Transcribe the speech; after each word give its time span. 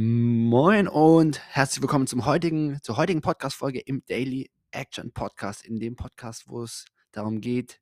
Moin 0.00 0.86
und 0.86 1.40
herzlich 1.40 1.82
willkommen 1.82 2.06
zum 2.06 2.24
heutigen, 2.24 2.78
zur 2.84 2.96
heutigen 2.96 3.20
Podcast-Folge 3.20 3.80
im 3.80 4.04
Daily 4.06 4.48
Action 4.70 5.10
Podcast. 5.10 5.66
In 5.66 5.80
dem 5.80 5.96
Podcast, 5.96 6.44
wo 6.46 6.62
es 6.62 6.84
darum 7.10 7.40
geht, 7.40 7.80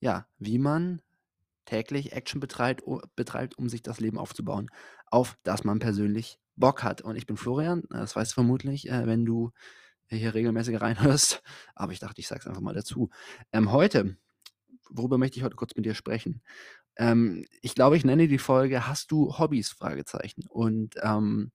ja, 0.00 0.26
wie 0.38 0.58
man 0.58 1.02
täglich 1.66 2.12
Action 2.14 2.40
betreibt, 2.40 2.84
betreibt, 3.16 3.58
um 3.58 3.68
sich 3.68 3.82
das 3.82 4.00
Leben 4.00 4.16
aufzubauen, 4.16 4.70
auf 5.08 5.36
das 5.42 5.62
man 5.62 5.78
persönlich 5.78 6.38
Bock 6.56 6.82
hat. 6.82 7.02
Und 7.02 7.16
ich 7.16 7.26
bin 7.26 7.36
Florian, 7.36 7.82
das 7.90 8.16
weißt 8.16 8.30
du 8.30 8.36
vermutlich, 8.36 8.88
äh, 8.88 9.06
wenn 9.06 9.26
du 9.26 9.50
hier 10.06 10.32
regelmäßig 10.32 10.80
reinhörst. 10.80 11.42
Aber 11.74 11.92
ich 11.92 11.98
dachte, 11.98 12.18
ich 12.18 12.28
sage 12.28 12.40
es 12.40 12.46
einfach 12.46 12.62
mal 12.62 12.72
dazu. 12.72 13.10
Ähm, 13.52 13.72
heute, 13.72 14.16
worüber 14.88 15.18
möchte 15.18 15.36
ich 15.36 15.44
heute 15.44 15.56
kurz 15.56 15.76
mit 15.76 15.84
dir 15.84 15.94
sprechen? 15.94 16.40
Ähm, 16.98 17.44
ich 17.62 17.74
glaube, 17.74 17.96
ich 17.96 18.04
nenne 18.04 18.28
die 18.28 18.38
Folge 18.38 18.86
Hast 18.86 19.10
du 19.10 19.38
Hobbys? 19.38 19.70
Fragezeichen. 19.70 20.44
Und 20.48 20.96
ähm, 21.02 21.52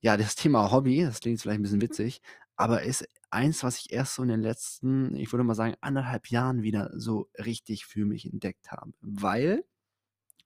ja, 0.00 0.16
das 0.16 0.34
Thema 0.34 0.70
Hobby, 0.70 1.02
das 1.02 1.20
klingt 1.20 1.40
vielleicht 1.40 1.60
ein 1.60 1.62
bisschen 1.62 1.82
witzig, 1.82 2.20
aber 2.56 2.82
ist 2.82 3.06
eins, 3.30 3.62
was 3.62 3.78
ich 3.78 3.92
erst 3.92 4.14
so 4.14 4.22
in 4.22 4.28
den 4.28 4.40
letzten, 4.40 5.14
ich 5.16 5.32
würde 5.32 5.44
mal 5.44 5.54
sagen, 5.54 5.74
anderthalb 5.80 6.28
Jahren 6.28 6.62
wieder 6.62 6.90
so 6.94 7.28
richtig 7.38 7.86
für 7.86 8.04
mich 8.04 8.30
entdeckt 8.30 8.70
habe. 8.70 8.92
Weil 9.00 9.64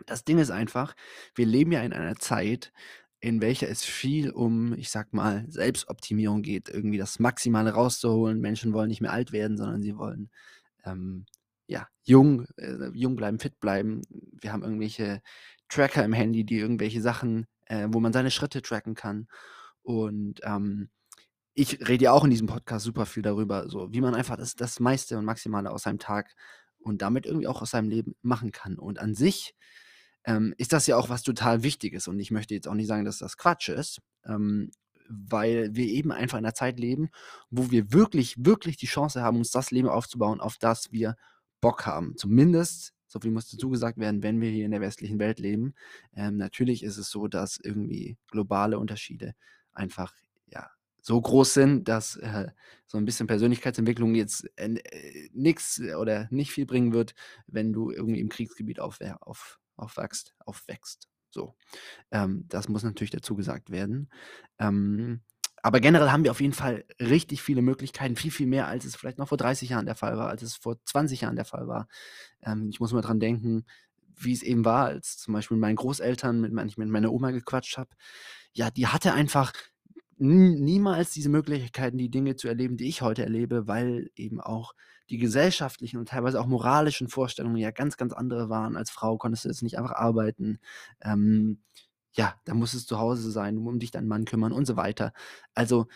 das 0.07 0.25
Ding 0.25 0.39
ist 0.39 0.51
einfach, 0.51 0.95
wir 1.35 1.47
leben 1.47 1.73
ja 1.73 1.83
in 1.83 1.93
einer 1.93 2.17
Zeit, 2.17 2.73
in 3.21 3.41
welcher 3.41 3.69
es 3.69 3.85
viel 3.85 4.31
um, 4.31 4.75
ich 4.75 4.91
sag 4.91 5.13
mal, 5.13 5.45
Selbstoptimierung 5.49 6.43
geht, 6.43 6.69
irgendwie 6.69 6.99
das 6.99 7.19
Maximale 7.19 7.73
rauszuholen. 7.73 8.41
Menschen 8.41 8.73
wollen 8.73 8.89
nicht 8.89 9.01
mehr 9.01 9.13
alt 9.13 9.33
werden, 9.33 9.57
sondern 9.57 9.83
sie 9.83 9.97
wollen 9.99 10.31
ähm, 10.85 11.27
ja, 11.69 11.87
jung, 12.03 12.47
äh, 12.57 12.91
jung 12.95 13.15
bleiben, 13.15 13.39
fit 13.39 13.61
bleiben. 13.61 14.03
Wir 14.11 14.53
haben 14.53 14.65
irgendwelche 14.65 15.21
Tracker 15.69 16.05
im 16.05 16.15
Handy, 16.15 16.45
die 16.45 16.59
irgendwelche 16.59 17.03
Sachen, 17.03 17.47
äh, 17.67 17.87
wo 17.91 18.01
man 18.01 18.13
seine 18.13 18.31
Schritte 18.31 18.63
tracken 18.63 18.95
kann. 18.95 19.29
Und 19.83 20.41
ähm, 20.43 20.89
ich 21.55 21.87
rede 21.87 22.05
ja 22.05 22.13
auch 22.13 22.25
in 22.25 22.31
diesem 22.31 22.47
Podcast 22.47 22.85
super 22.85 23.05
viel 23.05 23.23
darüber, 23.23 23.69
so 23.69 23.93
wie 23.93 24.01
man 24.01 24.15
einfach 24.15 24.37
das, 24.37 24.55
das 24.55 24.81
meiste 24.81 25.19
und 25.19 25.25
Maximale 25.25 25.71
aus 25.71 25.83
seinem 25.83 25.99
Tag 25.99 26.35
und 26.79 27.03
damit 27.03 27.27
irgendwie 27.27 27.49
auch 27.49 27.61
aus 27.63 27.71
seinem 27.71 27.91
Leben 27.91 28.15
machen 28.23 28.51
kann. 28.51 28.79
Und 28.79 28.99
an 28.99 29.15
sich 29.15 29.55
ähm, 30.25 30.55
ist 30.57 30.73
das 30.73 30.87
ja 30.87 30.97
auch 30.97 31.11
was 31.11 31.23
total 31.23 31.63
Wichtiges. 31.63 32.09
Und 32.09 32.19
ich 32.19 32.31
möchte 32.31 32.55
jetzt 32.55 32.69
auch 32.69 32.75
nicht 32.75 32.87
sagen, 32.87 33.05
dass 33.05 33.19
das 33.19 33.37
Quatsch 33.37 33.69
ist, 33.69 34.01
ähm, 34.25 34.71
weil 35.09 35.75
wir 35.75 35.87
eben 35.87 36.13
einfach 36.13 36.39
in 36.39 36.45
einer 36.45 36.55
Zeit 36.55 36.79
leben, 36.79 37.11
wo 37.51 37.71
wir 37.71 37.93
wirklich, 37.93 38.37
wirklich 38.39 38.77
die 38.77 38.87
Chance 38.87 39.23
haben, 39.23 39.39
uns 39.39 39.51
das 39.51 39.71
Leben 39.71 39.89
aufzubauen, 39.89 40.41
auf 40.41 40.57
das 40.59 40.93
wir 40.93 41.17
Bock 41.61 41.87
haben. 41.87 42.17
Zumindest, 42.17 42.95
so 43.07 43.21
viel 43.21 43.31
muss 43.31 43.51
dazu 43.51 43.71
gesagt 43.71 43.99
werden, 43.99 44.23
wenn 44.23 44.41
wir 44.41 44.51
hier 44.51 44.65
in 44.65 44.71
der 44.71 44.81
westlichen 44.81 45.19
Welt 45.19 45.39
leben. 45.39 45.75
Ähm, 46.15 46.37
natürlich 46.37 46.83
ist 46.83 46.99
es 46.99 47.11
so, 47.11 47.29
dass 47.29 47.59
irgendwie 47.63 48.17
globale 48.31 48.79
Unterschiede 48.79 49.35
einfach 49.73 50.15
ja, 50.47 50.71
so 51.01 51.21
groß 51.21 51.55
sind, 51.55 51.89
dass 51.89 52.17
äh, 52.17 52.49
so 52.87 52.99
ein 52.99 53.05
bisschen 53.05 53.27
Persönlichkeitsentwicklung 53.27 54.15
jetzt 54.15 54.49
äh, 54.57 54.79
nichts 55.33 55.81
oder 55.81 56.29
nicht 56.31 56.53
viel 56.53 56.67
bringen 56.67 56.93
wird, 56.93 57.15
wenn 57.47 57.73
du 57.73 57.91
irgendwie 57.91 58.21
im 58.21 58.29
Kriegsgebiet 58.29 58.81
auf, 58.81 58.99
auf, 59.21 59.59
aufwachst, 59.77 60.35
aufwächst. 60.45 61.09
So. 61.31 61.55
Ähm, 62.11 62.45
das 62.49 62.69
muss 62.69 62.83
natürlich 62.83 63.11
dazu 63.11 63.37
gesagt 63.37 63.71
werden. 63.71 64.11
Ähm, 64.59 65.23
aber 65.63 65.81
generell 65.81 66.11
haben 66.11 66.25
wir 66.25 66.31
auf 66.31 66.41
jeden 66.41 66.53
Fall 66.53 66.85
richtig 67.01 67.43
viele 67.43 67.63
Möglichkeiten, 67.63 68.17
viel, 68.17 68.31
viel 68.31 68.47
mehr, 68.47 68.67
als 68.67 68.85
es 68.85 68.97
vielleicht 68.97 69.19
noch 69.19 69.29
vor 69.29 69.39
30 69.39 69.71
Jahren 69.71 69.87
der 69.87 69.95
Fall 69.95 70.17
war, 70.17 70.29
als 70.29 70.43
es 70.43 70.57
vor 70.57 70.77
20 70.85 71.23
Jahren 71.23 71.37
der 71.37 71.45
Fall 71.45 71.67
war. 71.69 71.89
Ähm, 72.43 72.69
ich 72.71 72.81
muss 72.81 72.93
mal 72.93 73.01
dran 73.01 73.21
denken, 73.21 73.65
wie 74.17 74.33
es 74.33 74.43
eben 74.43 74.65
war, 74.65 74.87
als 74.87 75.19
zum 75.19 75.35
Beispiel 75.35 75.57
mit 75.57 75.63
meinen 75.63 75.77
Großeltern, 75.77 76.41
mit, 76.41 76.55
wenn 76.55 76.69
ich 76.69 76.79
mit 76.79 76.89
meiner 76.89 77.13
Oma 77.13 77.31
gequatscht 77.31 77.79
habe. 77.79 77.91
Ja, 78.53 78.71
die 78.71 78.87
hatte 78.87 79.13
einfach 79.13 79.53
niemals 80.19 81.13
diese 81.13 81.29
Möglichkeiten, 81.29 81.97
die 81.99 82.11
Dinge 82.11 82.35
zu 82.37 82.49
erleben, 82.49 82.77
die 82.77 82.89
ich 82.89 83.03
heute 83.03 83.23
erlebe, 83.23 83.69
weil 83.69 84.11
eben 84.17 84.41
auch 84.41 84.75
die 85.11 85.19
gesellschaftlichen 85.19 85.99
und 85.99 86.09
teilweise 86.09 86.41
auch 86.41 86.47
moralischen 86.47 87.09
Vorstellungen 87.09 87.57
ja 87.57 87.71
ganz, 87.71 87.97
ganz 87.97 88.13
andere 88.13 88.49
waren. 88.49 88.77
Als 88.77 88.91
Frau 88.91 89.17
konntest 89.17 89.45
du 89.45 89.49
jetzt 89.49 89.63
nicht 89.63 89.79
einfach 89.79 89.93
arbeiten. 89.93 90.59
Ähm, 91.03 91.61
ja, 92.19 92.35
da 92.45 92.55
muss 92.55 92.75
es 92.75 92.87
zu 92.87 92.99
Hause 92.99 93.31
sein, 93.31 93.59
um 93.59 93.79
dich 93.79 93.93
deinen 93.93 94.09
Mann 94.09 94.25
kümmern 94.25 94.53
und 94.53 94.67
so 94.67 94.77
weiter. 94.77 95.13
Also 95.55 95.87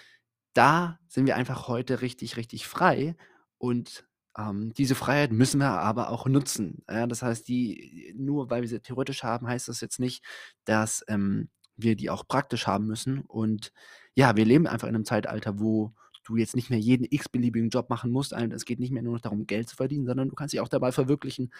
da 0.54 1.00
sind 1.08 1.26
wir 1.26 1.36
einfach 1.36 1.68
heute 1.68 2.00
richtig, 2.00 2.36
richtig 2.36 2.68
frei 2.68 3.16
und 3.58 4.06
ähm, 4.38 4.72
diese 4.74 4.94
Freiheit 4.94 5.32
müssen 5.32 5.58
wir 5.58 5.70
aber 5.70 6.10
auch 6.10 6.26
nutzen. 6.26 6.84
Ja, 6.88 7.06
das 7.06 7.22
heißt, 7.22 7.48
die, 7.48 8.14
nur 8.16 8.50
weil 8.50 8.62
wir 8.62 8.68
sie 8.68 8.80
theoretisch 8.80 9.24
haben, 9.24 9.48
heißt 9.48 9.68
das 9.68 9.80
jetzt 9.80 9.98
nicht, 9.98 10.24
dass 10.64 11.04
ähm, 11.08 11.50
wir 11.76 11.96
die 11.96 12.08
auch 12.08 12.26
praktisch 12.28 12.66
haben 12.66 12.86
müssen. 12.86 13.22
Und 13.22 13.72
ja, 14.14 14.36
wir 14.36 14.44
leben 14.44 14.66
einfach 14.66 14.88
in 14.88 14.94
einem 14.94 15.04
Zeitalter, 15.04 15.58
wo 15.60 15.92
du 16.24 16.36
jetzt 16.36 16.54
nicht 16.54 16.70
mehr 16.70 16.78
jeden 16.78 17.06
x-beliebigen 17.10 17.70
Job 17.70 17.90
machen 17.90 18.12
musst. 18.12 18.32
Es 18.32 18.64
geht 18.64 18.78
nicht 18.78 18.92
mehr 18.92 19.02
nur 19.02 19.14
noch 19.14 19.20
darum, 19.20 19.46
Geld 19.46 19.68
zu 19.68 19.76
verdienen, 19.76 20.06
sondern 20.06 20.28
du 20.28 20.34
kannst 20.36 20.52
dich 20.52 20.60
auch 20.60 20.68
dabei 20.68 20.92
verwirklichen. 20.92 21.52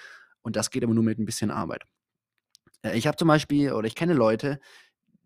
Und 0.43 0.57
das 0.57 0.71
geht 0.71 0.85
aber 0.85 0.95
nur 0.95 1.05
mit 1.05 1.19
ein 1.19 1.25
bisschen 1.25 1.51
Arbeit. 1.51 1.85
Äh, 2.83 2.97
ich 2.99 3.07
habe 3.07 3.17
zum 3.17 3.29
Beispiel 3.29 3.73
oder 3.73 3.87
ich 3.87 3.95
kenne 3.95 4.15
Leute, 4.15 4.61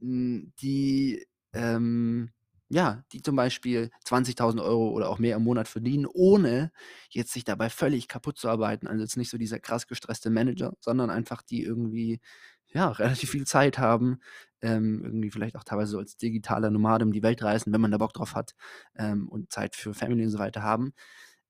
hm, 0.00 0.52
die, 0.60 1.26
ähm, 1.54 2.30
ja, 2.68 3.04
die 3.12 3.22
zum 3.22 3.36
Beispiel 3.36 3.90
20.000 4.04 4.62
Euro 4.62 4.90
oder 4.90 5.08
auch 5.10 5.18
mehr 5.20 5.36
im 5.36 5.44
Monat 5.44 5.68
verdienen, 5.68 6.06
ohne 6.06 6.72
jetzt 7.10 7.32
sich 7.32 7.44
dabei 7.44 7.70
völlig 7.70 8.08
kaputt 8.08 8.38
zu 8.38 8.48
arbeiten. 8.48 8.86
Also 8.88 9.02
jetzt 9.02 9.16
nicht 9.16 9.30
so 9.30 9.38
dieser 9.38 9.60
krass 9.60 9.86
gestresste 9.86 10.30
Manager, 10.30 10.74
sondern 10.80 11.10
einfach 11.10 11.42
die 11.42 11.62
irgendwie, 11.62 12.20
ja, 12.68 12.90
relativ 12.92 13.30
viel 13.30 13.46
Zeit 13.46 13.78
haben, 13.78 14.18
ähm, 14.62 15.02
irgendwie 15.04 15.30
vielleicht 15.30 15.56
auch 15.56 15.64
teilweise 15.64 15.92
so 15.92 15.98
als 15.98 16.16
digitaler 16.16 16.70
Nomade 16.70 17.04
um 17.04 17.12
die 17.12 17.22
Welt 17.22 17.42
reisen, 17.42 17.72
wenn 17.72 17.80
man 17.80 17.90
da 17.92 17.98
Bock 17.98 18.12
drauf 18.14 18.34
hat, 18.34 18.54
ähm, 18.96 19.28
und 19.28 19.52
Zeit 19.52 19.76
für 19.76 19.94
Family 19.94 20.24
und 20.24 20.30
so 20.30 20.38
weiter 20.38 20.62
haben. 20.62 20.92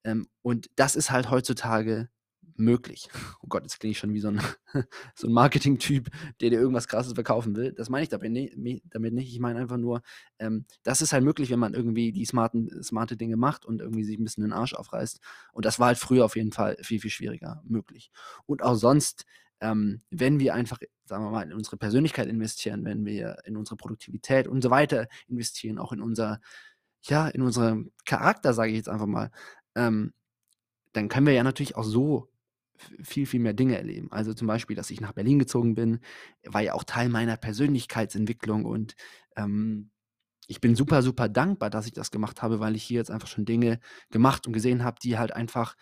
Ähm, 0.04 0.26
und 0.42 0.68
das 0.76 0.96
ist 0.96 1.10
halt 1.10 1.30
heutzutage 1.30 2.08
möglich. 2.58 3.08
Oh 3.42 3.46
Gott, 3.48 3.62
jetzt 3.62 3.78
klinge 3.78 3.92
ich 3.92 3.98
schon 3.98 4.12
wie 4.12 4.20
so 4.20 4.28
ein, 4.28 4.40
so 5.14 5.26
ein 5.26 5.32
Marketing-Typ, 5.32 6.08
der 6.40 6.50
dir 6.50 6.60
irgendwas 6.60 6.88
Krasses 6.88 7.14
verkaufen 7.14 7.56
will. 7.56 7.72
Das 7.72 7.88
meine 7.88 8.04
ich 8.04 8.08
damit 8.08 8.32
nicht. 8.32 9.32
Ich 9.32 9.40
meine 9.40 9.58
einfach 9.58 9.76
nur, 9.76 10.02
ähm, 10.38 10.66
das 10.82 11.02
ist 11.02 11.12
halt 11.12 11.24
möglich, 11.24 11.50
wenn 11.50 11.58
man 11.58 11.74
irgendwie 11.74 12.12
die 12.12 12.24
smarten, 12.24 12.82
smarte 12.82 13.16
Dinge 13.16 13.36
macht 13.36 13.64
und 13.64 13.80
irgendwie 13.80 14.04
sich 14.04 14.18
ein 14.18 14.24
bisschen 14.24 14.42
den 14.42 14.52
Arsch 14.52 14.74
aufreißt. 14.74 15.20
Und 15.52 15.64
das 15.64 15.78
war 15.78 15.88
halt 15.88 15.98
früher 15.98 16.24
auf 16.24 16.36
jeden 16.36 16.52
Fall 16.52 16.76
viel, 16.80 17.00
viel 17.00 17.10
schwieriger 17.10 17.62
möglich. 17.64 18.10
Und 18.46 18.62
auch 18.62 18.74
sonst, 18.74 19.24
ähm, 19.60 20.02
wenn 20.10 20.40
wir 20.40 20.54
einfach, 20.54 20.78
sagen 21.04 21.24
wir 21.24 21.30
mal, 21.30 21.42
in 21.42 21.52
unsere 21.52 21.76
Persönlichkeit 21.76 22.28
investieren, 22.28 22.84
wenn 22.84 23.04
wir 23.04 23.38
in 23.44 23.56
unsere 23.56 23.76
Produktivität 23.76 24.48
und 24.48 24.62
so 24.62 24.70
weiter 24.70 25.08
investieren, 25.28 25.78
auch 25.78 25.92
in 25.92 26.00
unser, 26.00 26.40
ja, 27.02 27.28
in 27.28 27.42
unseren 27.42 27.92
Charakter, 28.04 28.52
sage 28.52 28.70
ich 28.70 28.76
jetzt 28.76 28.88
einfach 28.88 29.06
mal, 29.06 29.30
ähm, 29.74 30.12
dann 30.92 31.08
können 31.08 31.26
wir 31.26 31.34
ja 31.34 31.44
natürlich 31.44 31.76
auch 31.76 31.84
so 31.84 32.28
viel, 33.02 33.26
viel 33.26 33.40
mehr 33.40 33.54
Dinge 33.54 33.76
erleben. 33.76 34.10
Also 34.12 34.34
zum 34.34 34.46
Beispiel, 34.46 34.76
dass 34.76 34.90
ich 34.90 35.00
nach 35.00 35.12
Berlin 35.12 35.38
gezogen 35.38 35.74
bin, 35.74 36.00
war 36.44 36.60
ja 36.60 36.74
auch 36.74 36.84
Teil 36.84 37.08
meiner 37.08 37.36
Persönlichkeitsentwicklung 37.36 38.64
und 38.64 38.94
ähm, 39.36 39.90
ich 40.48 40.60
bin 40.60 40.76
super, 40.76 41.02
super 41.02 41.28
dankbar, 41.28 41.70
dass 41.70 41.86
ich 41.86 41.92
das 41.92 42.10
gemacht 42.10 42.42
habe, 42.42 42.60
weil 42.60 42.76
ich 42.76 42.84
hier 42.84 42.98
jetzt 42.98 43.10
einfach 43.10 43.28
schon 43.28 43.44
Dinge 43.44 43.80
gemacht 44.10 44.46
und 44.46 44.52
gesehen 44.52 44.84
habe, 44.84 44.98
die 45.02 45.18
halt 45.18 45.32
einfach 45.32 45.74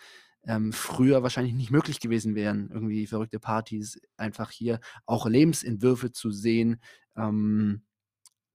ähm, 0.47 0.73
früher 0.73 1.23
wahrscheinlich 1.23 1.53
nicht 1.53 1.71
möglich 1.71 1.99
gewesen 1.99 2.35
wären. 2.35 2.69
Irgendwie 2.71 3.07
verrückte 3.07 3.39
Partys, 3.39 3.99
einfach 4.17 4.51
hier 4.51 4.79
auch 5.05 5.27
Lebensentwürfe 5.27 6.11
zu 6.11 6.31
sehen, 6.31 6.81
ähm, 7.15 7.83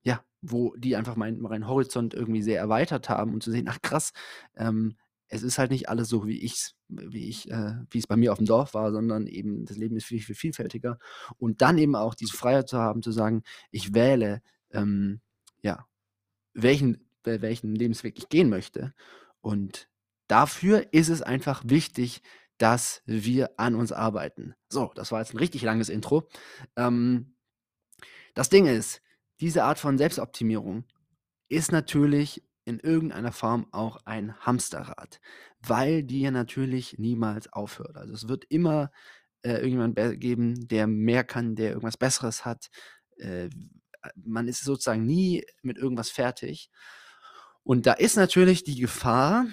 ja, 0.03 0.23
wo 0.41 0.75
die 0.75 0.95
einfach 0.95 1.15
meinen 1.15 1.41
mein 1.41 1.67
Horizont 1.67 2.13
irgendwie 2.13 2.41
sehr 2.41 2.59
erweitert 2.59 3.09
haben 3.09 3.33
und 3.33 3.43
zu 3.43 3.51
sehen, 3.51 3.67
ach 3.69 3.81
krass, 3.81 4.11
ähm, 4.55 4.97
es 5.31 5.43
ist 5.43 5.57
halt 5.57 5.71
nicht 5.71 5.87
alles 5.89 6.09
so, 6.09 6.27
wie 6.27 6.39
ich's 6.39 6.75
wie 6.89 7.29
ich 7.29 7.49
äh, 7.49 7.75
wie 7.89 7.99
es 7.99 8.07
bei 8.07 8.17
mir 8.17 8.33
auf 8.33 8.37
dem 8.37 8.47
Dorf 8.47 8.73
war, 8.73 8.91
sondern 8.91 9.27
eben 9.27 9.65
das 9.65 9.77
Leben 9.77 9.95
ist 9.95 10.05
viel, 10.05 10.19
viel 10.19 10.35
vielfältiger. 10.35 10.99
Und 11.37 11.61
dann 11.61 11.77
eben 11.77 11.95
auch 11.95 12.15
diese 12.15 12.35
Freiheit 12.35 12.67
zu 12.67 12.77
haben, 12.77 13.01
zu 13.01 13.11
sagen, 13.11 13.43
ich 13.71 13.93
wähle, 13.93 14.41
ähm, 14.71 15.21
ja, 15.61 15.87
welchen 16.53 17.07
welchen 17.23 17.75
Lebensweg 17.75 18.17
ich 18.17 18.29
gehen 18.29 18.49
möchte. 18.49 18.93
Und 19.39 19.87
dafür 20.27 20.87
ist 20.91 21.09
es 21.09 21.21
einfach 21.21 21.63
wichtig, 21.65 22.21
dass 22.57 23.01
wir 23.05 23.51
an 23.57 23.75
uns 23.75 23.91
arbeiten. 23.91 24.55
So, 24.69 24.91
das 24.95 25.11
war 25.11 25.19
jetzt 25.19 25.33
ein 25.33 25.39
richtig 25.39 25.61
langes 25.61 25.89
Intro. 25.89 26.27
Ähm, 26.75 27.35
das 28.33 28.49
Ding 28.49 28.65
ist, 28.65 29.01
diese 29.39 29.63
Art 29.63 29.79
von 29.79 29.97
Selbstoptimierung 29.97 30.83
ist 31.47 31.71
natürlich 31.71 32.43
in 32.71 32.79
irgendeiner 32.79 33.31
Form 33.31 33.67
auch 33.71 33.97
ein 34.05 34.35
Hamsterrad, 34.39 35.19
weil 35.59 36.03
die 36.03 36.21
ja 36.21 36.31
natürlich 36.31 36.97
niemals 36.97 37.51
aufhört. 37.51 37.97
Also 37.97 38.13
es 38.13 38.27
wird 38.27 38.45
immer 38.49 38.91
äh, 39.43 39.53
irgendjemand 39.53 40.19
geben, 40.19 40.67
der 40.67 40.87
mehr 40.87 41.23
kann, 41.23 41.55
der 41.55 41.69
irgendwas 41.69 41.97
Besseres 41.97 42.45
hat. 42.45 42.69
Äh, 43.17 43.49
man 44.15 44.47
ist 44.47 44.63
sozusagen 44.63 45.05
nie 45.05 45.45
mit 45.61 45.77
irgendwas 45.77 46.09
fertig. 46.09 46.69
Und 47.63 47.85
da 47.85 47.93
ist 47.93 48.15
natürlich 48.15 48.63
die 48.63 48.79
Gefahr, 48.79 49.45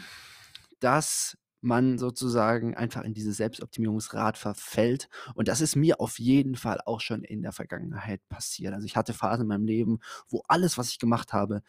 dass 0.80 1.36
man 1.60 1.98
sozusagen 1.98 2.76
einfach 2.76 3.02
in 3.02 3.14
dieses 3.14 3.36
Selbstoptimierungsrad 3.36 4.38
verfällt. 4.38 5.08
Und 5.34 5.48
das 5.48 5.60
ist 5.60 5.76
mir 5.76 6.00
auf 6.00 6.18
jeden 6.18 6.54
Fall 6.54 6.80
auch 6.86 7.00
schon 7.00 7.24
in 7.24 7.42
der 7.42 7.52
Vergangenheit 7.52 8.20
passiert. 8.28 8.74
Also 8.74 8.86
ich 8.86 8.96
hatte 8.96 9.12
Phasen 9.12 9.42
in 9.42 9.48
meinem 9.48 9.66
Leben, 9.66 9.98
wo 10.28 10.42
alles, 10.46 10.78
was 10.78 10.90
ich 10.90 10.98
gemacht 10.98 11.32
habe, 11.32 11.62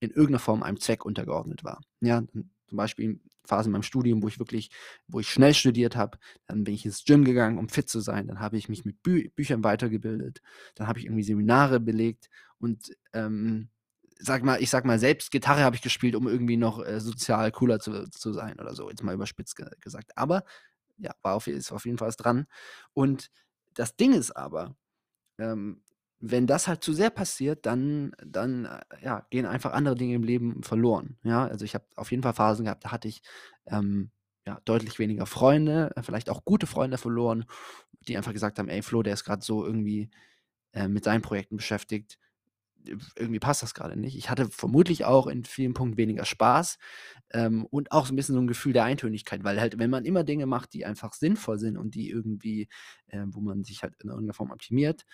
in 0.00 0.10
irgendeiner 0.10 0.38
Form 0.38 0.62
einem 0.62 0.80
Zweck 0.80 1.04
untergeordnet 1.04 1.64
war. 1.64 1.80
Ja, 2.00 2.22
zum 2.32 2.76
Beispiel 2.76 3.20
Phasen 3.44 3.70
in 3.70 3.72
meinem 3.72 3.82
Studium, 3.82 4.22
wo 4.22 4.28
ich 4.28 4.38
wirklich, 4.38 4.70
wo 5.06 5.20
ich 5.20 5.28
schnell 5.28 5.54
studiert 5.54 5.96
habe, 5.96 6.18
dann 6.46 6.64
bin 6.64 6.74
ich 6.74 6.84
ins 6.84 7.04
Gym 7.04 7.24
gegangen, 7.24 7.58
um 7.58 7.68
fit 7.68 7.88
zu 7.88 8.00
sein, 8.00 8.26
dann 8.26 8.40
habe 8.40 8.58
ich 8.58 8.68
mich 8.68 8.84
mit 8.84 9.02
Bü 9.02 9.30
Büchern 9.30 9.64
weitergebildet, 9.64 10.42
dann 10.74 10.86
habe 10.86 10.98
ich 10.98 11.06
irgendwie 11.06 11.22
Seminare 11.22 11.80
belegt 11.80 12.28
und 12.58 12.94
ähm, 13.14 13.70
sag 14.18 14.42
mal, 14.44 14.60
ich 14.60 14.70
sag 14.70 14.84
mal, 14.84 14.98
selbst 14.98 15.30
Gitarre 15.30 15.62
habe 15.62 15.76
ich 15.76 15.82
gespielt, 15.82 16.14
um 16.14 16.28
irgendwie 16.28 16.56
noch 16.56 16.84
äh, 16.84 17.00
sozial 17.00 17.50
cooler 17.52 17.80
zu, 17.80 18.08
zu 18.10 18.32
sein 18.32 18.58
oder 18.60 18.74
so, 18.74 18.90
jetzt 18.90 19.02
mal 19.02 19.14
überspitzt 19.14 19.56
ge 19.56 19.66
gesagt. 19.80 20.16
Aber 20.16 20.44
ja, 20.98 21.12
war 21.22 21.34
auf, 21.34 21.46
ist 21.46 21.72
auf 21.72 21.86
jeden 21.86 21.98
Fall 21.98 22.12
dran. 22.16 22.46
Und 22.92 23.30
das 23.74 23.96
Ding 23.96 24.12
ist 24.12 24.32
aber, 24.32 24.74
ähm, 25.38 25.82
wenn 26.20 26.46
das 26.46 26.68
halt 26.68 26.82
zu 26.82 26.92
sehr 26.92 27.10
passiert, 27.10 27.66
dann, 27.66 28.12
dann 28.24 28.64
äh, 28.64 28.80
ja, 29.02 29.26
gehen 29.30 29.46
einfach 29.46 29.72
andere 29.72 29.94
Dinge 29.94 30.14
im 30.14 30.24
Leben 30.24 30.62
verloren. 30.62 31.16
Ja, 31.22 31.46
also 31.46 31.64
ich 31.64 31.74
habe 31.74 31.84
auf 31.96 32.10
jeden 32.10 32.22
Fall 32.22 32.34
Phasen 32.34 32.64
gehabt, 32.64 32.84
da 32.84 32.92
hatte 32.92 33.08
ich 33.08 33.22
ähm, 33.66 34.10
ja, 34.46 34.60
deutlich 34.64 34.98
weniger 34.98 35.26
Freunde, 35.26 35.92
äh, 35.96 36.02
vielleicht 36.02 36.30
auch 36.30 36.44
gute 36.44 36.66
Freunde 36.66 36.98
verloren, 36.98 37.44
die 38.08 38.16
einfach 38.16 38.32
gesagt 38.32 38.58
haben, 38.58 38.68
ey 38.68 38.82
Flo, 38.82 39.02
der 39.02 39.14
ist 39.14 39.24
gerade 39.24 39.44
so 39.44 39.64
irgendwie 39.64 40.10
äh, 40.72 40.88
mit 40.88 41.04
seinen 41.04 41.22
Projekten 41.22 41.56
beschäftigt 41.56 42.18
irgendwie 43.16 43.40
passt 43.40 43.62
das 43.62 43.74
gerade 43.74 43.98
nicht. 43.98 44.16
Ich 44.16 44.30
hatte 44.30 44.48
vermutlich 44.50 45.04
auch 45.04 45.26
in 45.26 45.44
vielen 45.44 45.74
Punkten 45.74 45.96
weniger 45.98 46.24
Spaß 46.24 46.78
ähm, 47.30 47.66
und 47.66 47.92
auch 47.92 48.06
so 48.06 48.12
ein 48.12 48.16
bisschen 48.16 48.34
so 48.34 48.40
ein 48.40 48.46
Gefühl 48.46 48.72
der 48.72 48.84
Eintönigkeit, 48.84 49.44
weil 49.44 49.60
halt, 49.60 49.78
wenn 49.78 49.90
man 49.90 50.04
immer 50.04 50.24
Dinge 50.24 50.46
macht, 50.46 50.72
die 50.74 50.86
einfach 50.86 51.12
sinnvoll 51.12 51.58
sind 51.58 51.76
und 51.76 51.94
die 51.94 52.08
irgendwie, 52.10 52.68
äh, 53.08 53.24
wo 53.26 53.40
man 53.40 53.64
sich 53.64 53.82
halt 53.82 53.94
in 54.02 54.08
irgendeiner 54.08 54.34
Form 54.34 54.50
optimiert, 54.50 55.04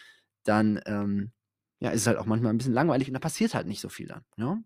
dann 0.44 0.80
ähm, 0.86 1.32
ja, 1.80 1.90
ist 1.90 2.02
es 2.02 2.06
halt 2.06 2.18
auch 2.18 2.26
manchmal 2.26 2.52
ein 2.52 2.58
bisschen 2.58 2.72
langweilig 2.72 3.08
und 3.08 3.14
da 3.14 3.20
passiert 3.20 3.54
halt 3.54 3.66
nicht 3.66 3.80
so 3.80 3.88
viel 3.88 4.06
dann. 4.06 4.24
Ja? 4.36 4.62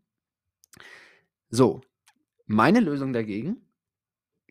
So, 1.51 1.81
meine 2.47 2.81
Lösung 2.81 3.13
dagegen, 3.13 3.63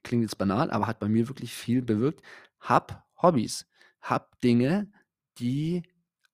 klingt 0.03 0.23
jetzt 0.23 0.37
banal, 0.37 0.71
aber 0.71 0.87
hat 0.87 0.99
bei 0.99 1.09
mir 1.09 1.27
wirklich 1.27 1.53
viel 1.53 1.81
bewirkt, 1.81 2.21
hab 2.59 3.05
Hobbys, 3.21 3.67
hab 4.01 4.39
Dinge, 4.41 4.91
die 5.39 5.83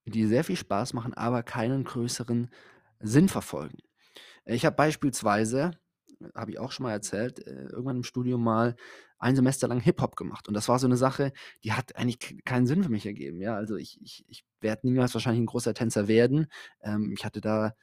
die 0.05 0.25
sehr 0.25 0.43
viel 0.43 0.57
Spaß 0.57 0.93
machen, 0.93 1.13
aber 1.13 1.43
keinen 1.43 1.83
größeren 1.83 2.49
Sinn 2.99 3.29
verfolgen. 3.29 3.77
Ich 4.45 4.65
habe 4.65 4.75
beispielsweise, 4.75 5.71
habe 6.35 6.51
ich 6.51 6.59
auch 6.59 6.71
schon 6.71 6.85
mal 6.85 6.91
erzählt, 6.91 7.45
äh, 7.45 7.67
irgendwann 7.67 7.97
im 7.97 8.03
Studium 8.03 8.43
mal 8.43 8.75
ein 9.19 9.35
Semester 9.35 9.67
lang 9.67 9.79
Hip-Hop 9.79 10.15
gemacht. 10.15 10.47
Und 10.47 10.53
das 10.53 10.67
war 10.67 10.79
so 10.79 10.87
eine 10.87 10.97
Sache, 10.97 11.31
die 11.63 11.73
hat 11.73 11.95
eigentlich 11.95 12.43
keinen 12.45 12.67
Sinn 12.67 12.83
für 12.83 12.89
mich 12.89 13.05
ergeben. 13.05 13.41
Ja, 13.41 13.55
also 13.55 13.75
ich, 13.75 14.01
ich, 14.01 14.25
ich 14.27 14.45
werde 14.59 14.87
niemals 14.87 15.13
wahrscheinlich 15.13 15.41
ein 15.41 15.47
großer 15.47 15.73
Tänzer 15.73 16.07
werden. 16.07 16.47
Ähm, 16.81 17.13
ich 17.15 17.23
hatte 17.23 17.41
da 17.41 17.73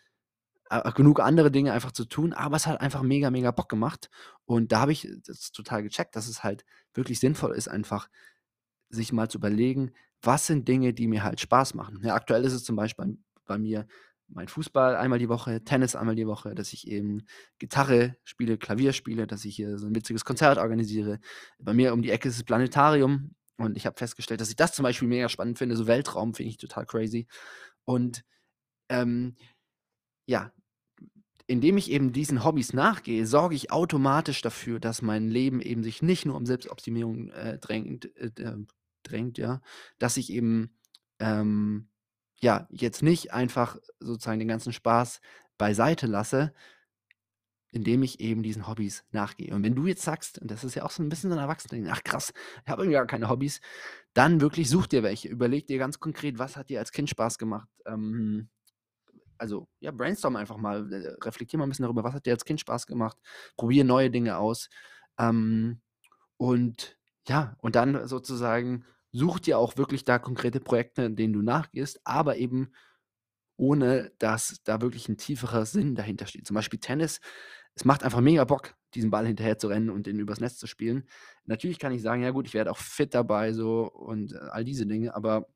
äh, 0.71 0.93
genug 0.93 1.21
andere 1.21 1.51
Dinge 1.51 1.73
einfach 1.73 1.93
zu 1.93 2.05
tun, 2.05 2.33
aber 2.33 2.57
es 2.57 2.67
hat 2.67 2.81
einfach 2.81 3.03
mega, 3.03 3.31
mega 3.31 3.51
Bock 3.51 3.69
gemacht. 3.69 4.11
Und 4.45 4.73
da 4.73 4.81
habe 4.81 4.93
ich 4.93 5.09
das 5.27 5.53
total 5.53 5.83
gecheckt, 5.83 6.15
dass 6.17 6.29
es 6.29 6.45
halt 6.45 6.65
wirklich 6.95 7.21
sinnvoll 7.21 7.53
ist, 7.55 7.69
einfach 7.69 8.09
sich 8.89 9.13
mal 9.13 9.29
zu 9.29 9.39
überlegen, 9.39 9.93
was 10.23 10.47
sind 10.47 10.69
Dinge, 10.69 10.93
die 10.93 11.09
mir 11.09 11.23
halt 11.23 11.41
Spaß 11.41 11.75
machen. 11.75 12.01
Ja, 12.03 12.15
aktuell 12.15 12.45
ist 12.45 12.53
es 12.53 12.65
zum 12.65 12.77
Beispiel 12.77 13.19
bei 13.47 13.59
mir 13.59 13.87
mein 14.33 14.49
Fußball 14.49 14.97
einmal 14.97 15.19
die 15.19 15.29
Woche, 15.29 15.63
Tennis 15.65 15.97
einmal 15.97 16.15
die 16.15 16.27
Woche, 16.27 16.55
dass 16.55 16.73
ich 16.73 16.87
eben 16.87 17.27
Gitarre 17.59 18.17
spiele, 18.25 18.59
Klavier 18.59 18.93
spiele, 18.93 19.27
dass 19.27 19.45
ich 19.45 19.57
hier 19.57 19.79
so 19.79 19.87
ein 19.87 19.95
witziges 19.95 20.25
Konzert 20.25 20.59
organisiere. 20.59 21.21
Bei 21.59 21.73
mir 21.73 21.93
um 21.93 22.03
die 22.03 22.11
Ecke 22.11 22.29
ist 22.29 22.39
das 22.39 22.45
Planetarium 22.45 23.35
und 23.57 23.77
ich 23.77 23.87
habe 23.87 23.99
festgestellt, 23.99 24.41
dass 24.41 24.51
ich 24.51 24.57
das 24.57 24.73
zum 24.73 24.85
Beispiel 24.85 25.09
mega 25.09 25.29
spannend 25.29 25.59
finde. 25.59 25.77
So 25.77 25.87
Weltraum 25.87 26.35
finde 26.35 26.51
ich 26.51 26.57
total 26.57 26.87
crazy. 26.87 27.27
Und 27.85 28.25
ähm, 28.89 29.37
ja, 30.27 30.53
indem 31.47 31.77
ich 31.77 31.91
eben 31.91 32.13
diesen 32.13 32.45
Hobbys 32.45 32.73
nachgehe, 32.73 33.27
sorge 33.27 33.57
ich 33.57 33.73
automatisch 33.73 34.41
dafür, 34.41 34.79
dass 34.79 35.03
mein 35.03 35.29
Leben 35.29 35.61
eben 35.61 35.83
sich 35.83 36.01
nicht 36.01 36.25
nur 36.25 36.37
um 36.37 36.47
Selbstoptimierung 36.47 37.31
äh, 37.31 37.59
drängt, 37.59 38.17
äh, 38.17 38.31
drängt, 39.03 39.37
ja, 39.37 39.61
dass 39.99 40.17
ich 40.17 40.33
eben, 40.33 40.79
ähm, 41.19 41.90
ja, 42.41 42.67
jetzt 42.71 43.03
nicht 43.03 43.33
einfach 43.33 43.77
sozusagen 44.01 44.39
den 44.39 44.49
ganzen 44.49 44.73
Spaß 44.73 45.21
beiseite 45.59 46.07
lasse, 46.07 46.53
indem 47.73 48.03
ich 48.03 48.21
eben 48.21 48.43
diesen 48.43 48.67
Hobbys 48.67 49.05
nachgehe. 49.13 49.55
Und 49.55 49.63
wenn 49.63 49.75
du 49.75 49.87
jetzt 49.87 50.03
sagst, 50.03 50.39
und 50.41 50.51
das 50.51 50.65
ist 50.65 50.75
ja 50.75 50.85
auch 50.85 50.91
so 50.91 51.03
ein 51.03 51.09
bisschen 51.09 51.31
so 51.31 51.37
ein 51.37 51.43
Erwachsener, 51.43 51.91
ach 51.93 52.03
krass, 52.03 52.33
ich 52.65 52.71
habe 52.71 52.83
irgendwie 52.83 52.97
gar 52.97 53.07
keine 53.07 53.29
Hobbys, 53.29 53.61
dann 54.15 54.41
wirklich 54.41 54.69
such 54.69 54.89
dir 54.89 55.03
welche. 55.03 55.29
Überleg 55.29 55.67
dir 55.67 55.79
ganz 55.79 56.01
konkret, 56.01 56.39
was 56.39 56.57
hat 56.57 56.69
dir 56.69 56.81
als 56.81 56.93
Kind 56.93 57.11
Spaß 57.11 57.39
gemacht? 57.39 57.69
Ähm, 57.87 58.49
also, 59.39 59.69
ja, 59.81 59.93
brainstorm 59.93 60.37
einfach 60.37 60.57
mal, 60.57 60.93
äh, 60.93 61.17
reflektier 61.25 61.59
mal 61.59 61.67
ein 61.67 61.71
bisschen 61.71 61.85
darüber, 61.85 62.05
was 62.05 62.15
hat 62.15 62.27
dir 62.27 62.33
als 62.33 62.45
Kind 62.45 62.61
Spaß 62.61 62.87
gemacht? 62.87 63.17
Probier 63.57 63.85
neue 63.85 64.11
Dinge 64.11 64.37
aus. 64.37 64.69
Ähm, 65.19 65.81
und 66.39 66.99
ja, 67.29 67.57
und 67.61 67.77
dann 67.77 68.09
sozusagen 68.09 68.85
such 69.13 69.41
dir 69.41 69.59
auch 69.59 69.77
wirklich 69.77 70.05
da 70.05 70.19
konkrete 70.19 70.61
Projekte, 70.61 71.11
denen 71.11 71.33
du 71.33 71.43
nachgehst, 71.43 72.01
aber 72.05 72.37
eben 72.37 72.73
ohne, 73.57 74.13
dass 74.19 74.63
da 74.65 74.81
wirklich 74.81 75.09
ein 75.09 75.19
tieferer 75.19 75.67
Sinn 75.67 75.95
dahinter 75.95 76.27
steht. 76.27 76.47
Zum 76.47 76.55
Beispiel 76.55 76.81
Tennis. 76.81 77.21
Es 77.75 77.85
macht 77.85 78.03
einfach 78.03 78.21
mega 78.21 78.45
Bock, 78.45 78.75
diesen 78.95 79.11
Ball 79.11 79.27
hinterher 79.27 79.59
zu 79.59 79.69
rennen 79.69 79.91
und 79.91 80.07
den 80.07 80.19
übers 80.19 80.41
Netz 80.41 80.57
zu 80.57 80.67
spielen. 80.67 81.09
Natürlich 81.45 81.79
kann 81.79 81.93
ich 81.93 82.03
sagen, 82.03 82.23
ja 82.23 82.31
gut, 82.31 82.47
ich 82.47 82.55
werde 82.55 82.71
auch 82.71 82.79
fit 82.79 83.15
dabei 83.15 83.53
so 83.53 83.91
und 83.93 84.33
äh, 84.33 84.39
all 84.39 84.65
diese 84.65 84.87
Dinge, 84.87 85.15
aber 85.15 85.47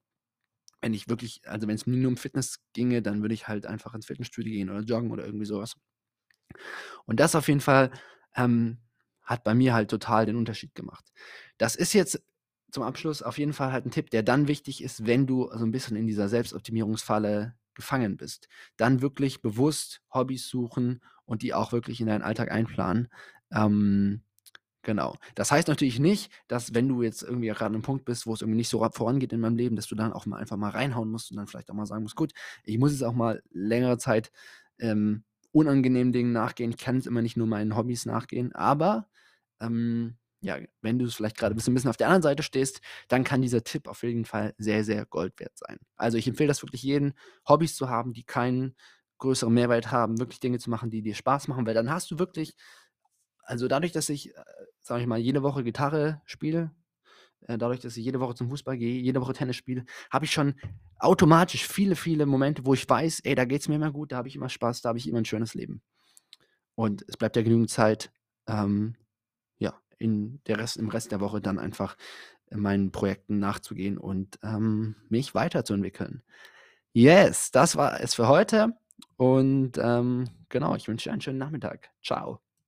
wenn 0.80 0.92
ich 0.92 1.08
wirklich, 1.08 1.40
also 1.48 1.66
wenn 1.66 1.76
es 1.76 1.86
nur 1.86 2.08
um 2.08 2.18
Fitness 2.18 2.60
ginge, 2.74 3.00
dann 3.00 3.22
würde 3.22 3.34
ich 3.34 3.48
halt 3.48 3.64
einfach 3.64 3.94
ins 3.94 4.06
Fitnessstudio 4.06 4.52
gehen 4.52 4.68
oder 4.68 4.80
joggen 4.80 5.10
oder 5.10 5.24
irgendwie 5.24 5.46
sowas. 5.46 5.76
Und 7.06 7.20
das 7.20 7.34
auf 7.34 7.48
jeden 7.48 7.60
Fall 7.60 7.90
ähm, 8.36 8.78
hat 9.22 9.44
bei 9.44 9.54
mir 9.54 9.72
halt 9.72 9.90
total 9.90 10.26
den 10.26 10.36
Unterschied 10.36 10.74
gemacht. 10.74 11.10
Das 11.56 11.74
ist 11.74 11.94
jetzt 11.94 12.22
zum 12.74 12.82
Abschluss 12.82 13.22
auf 13.22 13.38
jeden 13.38 13.52
Fall 13.52 13.72
halt 13.72 13.86
ein 13.86 13.92
Tipp, 13.92 14.10
der 14.10 14.24
dann 14.24 14.48
wichtig 14.48 14.82
ist, 14.82 15.06
wenn 15.06 15.26
du 15.26 15.48
so 15.54 15.64
ein 15.64 15.70
bisschen 15.70 15.96
in 15.96 16.08
dieser 16.08 16.28
Selbstoptimierungsfalle 16.28 17.54
gefangen 17.74 18.16
bist. 18.16 18.48
Dann 18.76 19.00
wirklich 19.00 19.42
bewusst 19.42 20.02
Hobbys 20.12 20.48
suchen 20.48 21.00
und 21.24 21.42
die 21.42 21.54
auch 21.54 21.70
wirklich 21.70 22.00
in 22.00 22.08
deinen 22.08 22.22
Alltag 22.22 22.50
einplanen. 22.50 23.08
Ähm, 23.52 24.22
genau. 24.82 25.16
Das 25.36 25.52
heißt 25.52 25.68
natürlich 25.68 26.00
nicht, 26.00 26.32
dass 26.48 26.74
wenn 26.74 26.88
du 26.88 27.02
jetzt 27.02 27.22
irgendwie 27.22 27.46
gerade 27.46 27.66
an 27.66 27.74
einem 27.74 27.82
Punkt 27.82 28.04
bist, 28.04 28.26
wo 28.26 28.34
es 28.34 28.42
irgendwie 28.42 28.58
nicht 28.58 28.68
so 28.68 28.86
vorangeht 28.92 29.32
in 29.32 29.40
meinem 29.40 29.56
Leben, 29.56 29.76
dass 29.76 29.86
du 29.86 29.94
dann 29.94 30.12
auch 30.12 30.26
mal 30.26 30.38
einfach 30.38 30.56
mal 30.56 30.70
reinhauen 30.70 31.10
musst 31.10 31.30
und 31.30 31.36
dann 31.36 31.46
vielleicht 31.46 31.70
auch 31.70 31.74
mal 31.74 31.86
sagen 31.86 32.02
musst, 32.02 32.16
gut, 32.16 32.32
ich 32.64 32.78
muss 32.78 32.90
jetzt 32.90 33.04
auch 33.04 33.14
mal 33.14 33.40
längere 33.50 33.98
Zeit 33.98 34.32
ähm, 34.80 35.22
unangenehmen 35.52 36.12
Dingen 36.12 36.32
nachgehen. 36.32 36.70
Ich 36.70 36.78
kann 36.78 36.96
jetzt 36.96 37.06
immer 37.06 37.22
nicht 37.22 37.36
nur 37.36 37.46
meinen 37.46 37.76
Hobbys 37.76 38.04
nachgehen, 38.04 38.52
aber 38.52 39.08
ähm, 39.60 40.16
ja, 40.44 40.58
wenn 40.82 40.98
du 40.98 41.06
es 41.06 41.14
vielleicht 41.14 41.38
gerade 41.38 41.54
ein 41.54 41.56
bisschen 41.56 41.88
auf 41.88 41.96
der 41.96 42.08
anderen 42.08 42.22
Seite 42.22 42.42
stehst, 42.42 42.80
dann 43.08 43.24
kann 43.24 43.40
dieser 43.40 43.64
Tipp 43.64 43.88
auf 43.88 44.02
jeden 44.02 44.26
Fall 44.26 44.54
sehr, 44.58 44.84
sehr 44.84 45.06
Gold 45.06 45.40
wert 45.40 45.56
sein. 45.56 45.78
Also 45.96 46.18
ich 46.18 46.28
empfehle 46.28 46.48
das 46.48 46.62
wirklich 46.62 46.82
jeden, 46.82 47.14
Hobbys 47.48 47.76
zu 47.76 47.88
haben, 47.88 48.12
die 48.12 48.24
keinen 48.24 48.76
größeren 49.18 49.52
Mehrwert 49.52 49.90
haben, 49.90 50.18
wirklich 50.18 50.40
Dinge 50.40 50.58
zu 50.58 50.68
machen, 50.68 50.90
die 50.90 51.00
dir 51.00 51.14
Spaß 51.14 51.48
machen, 51.48 51.66
weil 51.66 51.72
dann 51.74 51.90
hast 51.90 52.10
du 52.10 52.18
wirklich, 52.18 52.54
also 53.38 53.68
dadurch, 53.68 53.92
dass 53.92 54.10
ich, 54.10 54.36
äh, 54.36 54.42
sage 54.82 55.00
ich 55.00 55.06
mal, 55.06 55.18
jede 55.18 55.42
Woche 55.42 55.64
Gitarre 55.64 56.20
spiele, 56.26 56.72
äh, 57.48 57.56
dadurch, 57.56 57.80
dass 57.80 57.96
ich 57.96 58.04
jede 58.04 58.20
Woche 58.20 58.34
zum 58.34 58.50
Fußball 58.50 58.76
gehe, 58.76 59.00
jede 59.00 59.22
Woche 59.22 59.32
Tennis 59.32 59.56
spiele, 59.56 59.86
habe 60.10 60.26
ich 60.26 60.32
schon 60.32 60.56
automatisch 60.98 61.66
viele, 61.66 61.96
viele 61.96 62.26
Momente, 62.26 62.66
wo 62.66 62.74
ich 62.74 62.88
weiß, 62.88 63.20
ey, 63.20 63.34
da 63.34 63.46
geht 63.46 63.62
es 63.62 63.68
mir 63.68 63.76
immer 63.76 63.92
gut, 63.92 64.12
da 64.12 64.18
habe 64.18 64.28
ich 64.28 64.36
immer 64.36 64.50
Spaß, 64.50 64.82
da 64.82 64.90
habe 64.90 64.98
ich 64.98 65.08
immer 65.08 65.18
ein 65.18 65.24
schönes 65.24 65.54
Leben. 65.54 65.82
Und 66.74 67.02
es 67.08 67.16
bleibt 67.16 67.36
ja 67.36 67.42
genügend 67.42 67.70
Zeit, 67.70 68.12
ähm, 68.46 68.96
in 69.98 70.40
der 70.46 70.58
Rest, 70.58 70.76
im 70.76 70.88
Rest 70.88 71.12
der 71.12 71.20
Woche 71.20 71.40
dann 71.40 71.58
einfach 71.58 71.96
meinen 72.50 72.92
Projekten 72.92 73.38
nachzugehen 73.38 73.98
und 73.98 74.38
ähm, 74.42 74.96
mich 75.08 75.34
weiterzuentwickeln. 75.34 76.22
Yes, 76.92 77.50
das 77.50 77.76
war 77.76 78.00
es 78.00 78.14
für 78.14 78.28
heute. 78.28 78.74
Und 79.16 79.72
ähm, 79.78 80.28
genau, 80.48 80.74
ich 80.76 80.88
wünsche 80.88 81.08
dir 81.08 81.12
einen 81.12 81.20
schönen 81.20 81.38
Nachmittag. 81.38 81.90
Ciao. 82.02 82.40